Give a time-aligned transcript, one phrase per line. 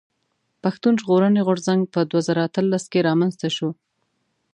[0.63, 3.69] پښتون ژغورني غورځنګ په دوه زره اتلس کښي رامنځته شو.